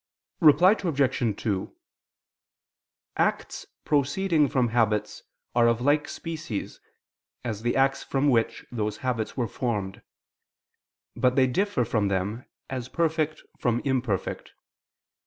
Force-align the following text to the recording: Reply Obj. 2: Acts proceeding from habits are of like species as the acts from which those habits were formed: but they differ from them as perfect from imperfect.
Reply 0.39 0.71
Obj. 0.83 1.41
2: 1.43 1.75
Acts 3.17 3.67
proceeding 3.85 4.49
from 4.49 4.69
habits 4.69 5.21
are 5.55 5.67
of 5.67 5.79
like 5.79 6.07
species 6.09 6.79
as 7.45 7.61
the 7.61 7.75
acts 7.75 8.01
from 8.03 8.27
which 8.29 8.65
those 8.71 8.97
habits 9.05 9.37
were 9.37 9.47
formed: 9.47 10.01
but 11.15 11.35
they 11.35 11.45
differ 11.45 11.85
from 11.85 12.07
them 12.07 12.45
as 12.67 12.89
perfect 12.89 13.43
from 13.59 13.79
imperfect. 13.85 14.53